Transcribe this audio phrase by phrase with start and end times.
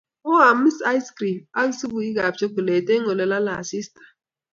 [0.41, 0.59] om
[0.91, 4.03] ais krim ak supukab chokolet eng ole lolei asista?